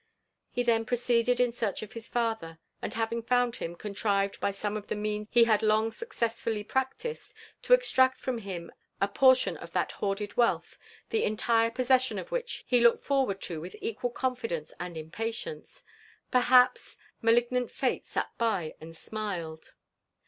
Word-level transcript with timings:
He 0.49 0.63
then 0.63 0.83
proceeded 0.85 1.39
in 1.39 1.53
search 1.53 1.83
of 1.83 1.93
his 1.93 2.07
father, 2.07 2.57
and 2.81 2.91
having 2.95 3.21
found 3.21 3.57
him, 3.57 3.75
contrived, 3.75 4.39
by 4.39 4.49
some 4.49 4.75
of 4.75 4.87
the 4.87 4.95
means 4.95 5.27
he 5.29 5.43
had 5.43 5.61
long 5.61 5.91
successfully 5.91 6.63
practised, 6.63 7.35
to 7.61 7.75
extract 7.75 8.19
fn>m 8.23 8.39
him 8.39 8.71
a 8.99 9.07
por 9.07 9.35
tion 9.35 9.57
of 9.57 9.73
that 9.73 9.91
hoarded 9.91 10.35
wealth, 10.35 10.79
the 11.11 11.23
entire 11.23 11.69
possession 11.69 12.17
of 12.17 12.31
which 12.31 12.63
he 12.65 12.81
looked 12.81 13.03
forward 13.03 13.39
to 13.43 13.61
with 13.61 13.75
equal 13.79 14.09
confidence 14.09 14.73
and 14.79 14.97
impatience. 14.97 15.83
Perhaps," 16.31 16.97
Malignant 17.21 17.69
Fate 17.69 18.07
sat 18.07 18.35
by 18.39 18.73
and 18.81 18.97
smiled." 18.97 19.73